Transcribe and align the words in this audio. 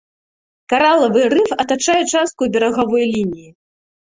Каралавы 0.71 1.21
рыф 1.33 1.49
атачае 1.65 1.99
частку 2.17 2.51
берагавой 2.57 3.03
лініі. 3.15 3.47